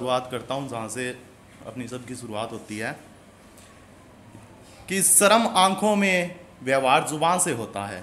[0.00, 1.08] शुरुआत करता हूँ, जहाँ से
[1.66, 2.92] अपनी सब की शुरुआत होती है,
[4.88, 8.02] कि शर्म आँखों में व्यवहार ज़ुबान से होता है।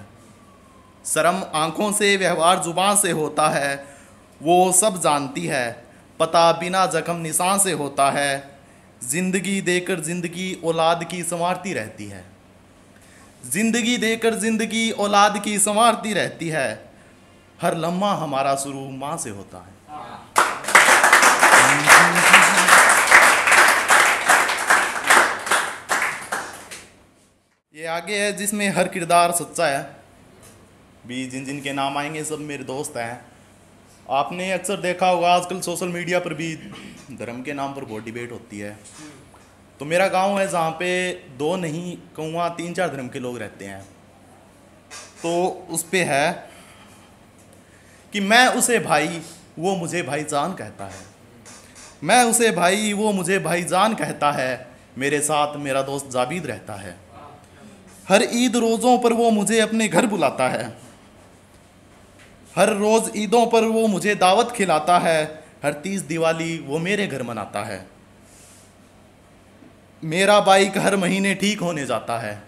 [1.06, 3.76] शर्म आँखों से व्यवहार ज़ुबान से होता है,
[4.42, 5.86] वो सब जानती है।
[6.20, 8.60] पता बिना जख्म निशान से होता है।
[9.04, 12.24] ज़िंदगी देकर ज़िंदगी औलाद की संवारती रहती है।
[13.46, 16.70] ज़िंदगी देकर ज़िंदगी औलाद की संवारती रहती है।
[17.62, 19.76] हर लम्हा हमारा शुरू माँ से होता है।
[27.76, 29.96] ये आगे है जिसमें हर किरदार सच्चा है।
[31.08, 33.26] भी जिन जिन के नाम आएँगे, सब मेरे दोस्त हैं।
[34.10, 36.56] आपने अक्सर देखा होगा, आजकल सोशल मीडिया पर भी
[37.12, 38.80] धर्म के नाम पर बहुत डिबेट होती है।
[39.80, 43.66] तो मेरा गाँव है जहाँ पे दो नहीं, कहूँगा तीन चार धर्म के लोग रहते
[43.66, 43.82] हैं।
[45.24, 46.50] तो उस पर है
[48.14, 49.22] कि मैं उसे भाई,
[49.60, 51.17] वो मुझे भाईजान कहता है।
[52.04, 54.68] मैं उसे, भाई, वो मुझे भाईजान कहता है।
[54.98, 56.98] मेरे साथ मेरा दोस्त जाबीद रहता है।
[58.10, 60.78] हर ईद रोज़ों पर वो मुझे अपने घर बुलाता है।
[62.56, 67.24] हर रोज़ ईदों पर वो मुझे दावत खिलाता है। हर तीस दिवाली वो मेरे घर
[67.24, 67.88] मनाता है।
[70.04, 72.44] मेरा बाइक हर महीने ठीक होने जाता है।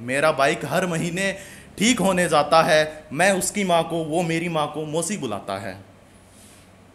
[0.00, 1.36] मेरा बाइक हर महीने
[1.78, 5.89] ठीक होने जाता है। मैं उसकी माँ को, वो मेरी माँ को मौसी बुलाता है।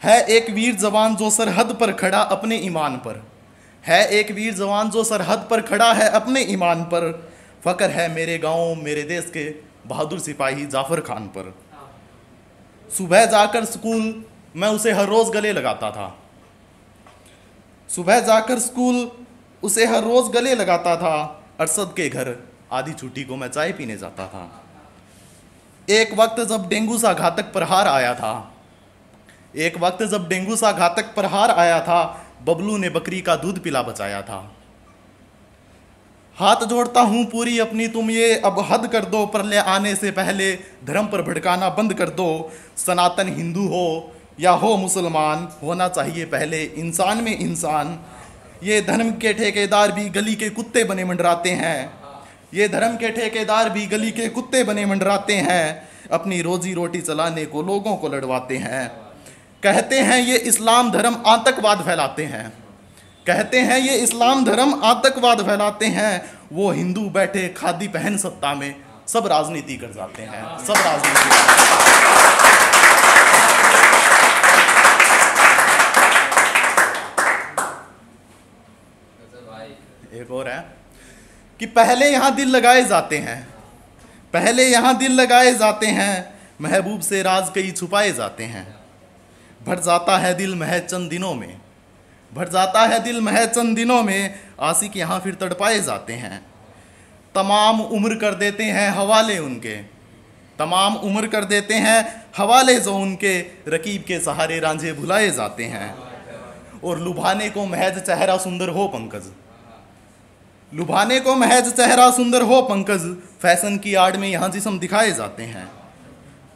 [0.05, 3.27] है एक वीर जवान जो सरहद पर खड़ा अपने ईमान पर।
[3.85, 7.33] है एक वीर जवान जो सरहद पर खड़ा है अपने ईमान पर।
[7.65, 9.49] फ़क्र है मेरे गाँव, मेरे देश के
[9.87, 11.55] बहादुर सिपाही जाफ़र खान पर।
[12.97, 16.17] सुबह जाकर स्कूल, मैं उसे हर रोज़ गले लगाता था।
[17.89, 19.11] सुबह जाकर स्कूल,
[19.63, 22.35] उसे हर रोज़ गले लगाता था। अरसद के घर,
[22.71, 24.63] आधी छुट्टी को मैं चाय पीने जाता था।
[25.89, 28.51] एक वक्त जब डेंगू सा घातक प्रहार आया था
[29.55, 33.81] एक वक्त जब डेंगू सा घातक प्रहार आया था, बबलू ने बकरी का दूध पिला
[33.81, 34.51] बचाया था।
[36.37, 40.51] हाथ जोड़ता हूँ पूरी अपनी, तुम ये अब हद कर दो प्रलय आने से पहले
[40.85, 46.63] धर्म पर भड़काना बंद कर दो। सनातन हिंदू हो या हो मुसलमान, होना चाहिए पहले
[46.63, 47.99] इंसान में इंसान।
[48.63, 51.91] ये धर्म के ठेकेदार भी गली के कुत्ते बने मंडराते हैं।
[52.53, 57.45] ये धर्म के ठेकेदार भी गली के कुत्ते बने मंडराते हैं। अपनी रोजी रोटी चलाने
[57.45, 59.04] को लोगों को लड़वाते हैं।
[59.63, 62.49] कहते हैं ये इस्लाम धर्म आतंकवाद फैलाते हैं।
[63.27, 66.13] कहते हैं ये इस्लाम धर्म आतंकवाद फैलाते हैं।
[66.53, 68.75] वो हिंदू बैठे, खादी पहन सत्ता में,
[69.07, 71.43] सब राजनीति कर जाते हैं। सब राजनीति
[80.15, 80.59] एक और है
[81.59, 83.41] कि पहले यहाँ दिल लगाए जाते हैं।
[84.33, 88.84] पहले यहाँ दिल लगाए जाते हैं। महबूब से राज कई छुपाए जाते हैं।
[89.65, 91.61] भर जाता है दिल महज चंद दिनों में।
[92.33, 96.39] भर जाता है दिल महज चंद दिनों में, आशिक यहाँ फिर तड़पाए जाते हैं।
[97.35, 99.75] तमाम उम्र कर देते हैं हवाले उनके।
[100.59, 105.95] तमाम उम्र कर देते हैं हवाले जो उनके रकीब के सहारे रांझे भुलाए जाते हैं।
[106.83, 109.31] और लुभाने को महज चेहरा सुंदर हो पंकज।
[110.73, 115.43] लुभाने को महज चेहरा सुंदर हो पंकज, फ़ैशन की आड़ में यहाँ जिसम दिखाए जाते
[115.43, 115.67] हैं।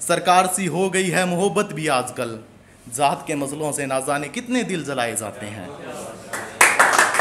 [0.01, 2.39] सरकार सी हो गई है मोहब्बत भी आजकल।
[2.95, 5.67] जात के मसलों से ना जाने कितने दिल जलाए जाते हैं।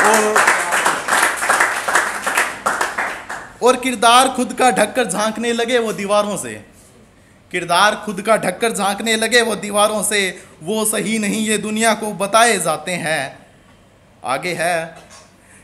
[0.05, 0.37] और
[3.63, 6.55] और किरदार खुद का ढककर झांकने लगे वो दीवारों से।
[7.51, 12.13] किरदार खुद का ढककर झांकने लगे वो दीवारों से। वो सही नहीं ये दुनिया को
[12.13, 13.47] बताए जाते हैं।
[14.25, 14.99] आगे है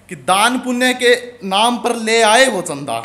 [0.08, 1.14] कि दान पुण्य के
[1.48, 3.00] नाम पर ले आए वो चंदा।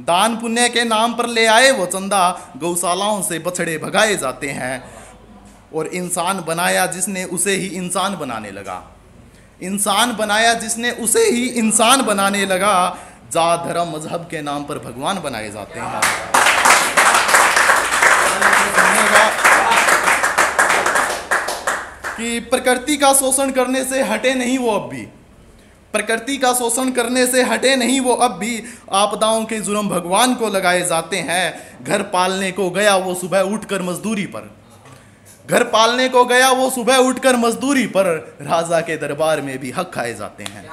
[0.00, 5.01] दान पुण्य के नाम पर ले आए वो चंदा। गौशालाओं से बछड़े भगाए जाते हैं।
[5.74, 8.96] और इंसान बनाया जिसने उसे ही इंसान बनाने लगा।
[9.62, 12.98] इंसान बनाया जिसने उसे ही इंसान बनाने लगा
[13.32, 16.00] जात धर्म मज़हब के नाम पर भगवान बनाए जाते हैं।
[22.16, 25.02] कि प्रकृति का शोषण करने से हटे नहीं वो अब भी।
[25.92, 28.62] प्रकृति का शोषण करने से हटे नहीं वो अब भी।
[28.92, 33.82] आपदाओं के जुर्म भगवान को लगाए जाते हैं। घर पालने को गया वो सुबह उठकर
[33.82, 34.61] मजदूरी पर।
[35.50, 39.90] घर पालने को गया, वो सुबह उठकर मजदूरी पर राजा के दरबार में भी हक
[39.94, 40.70] खाए जाते हैं।